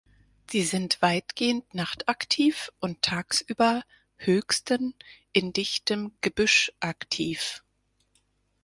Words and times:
Sie 0.47 0.63
sind 0.63 0.99
weitgehend 1.03 1.75
nachtaktiv 1.75 2.71
und 2.79 3.03
tagsüber 3.03 3.83
höchsten 4.15 4.95
in 5.31 5.53
dichtem 5.53 6.11
Gebüsch 6.21 6.71
aktiv. 6.79 7.63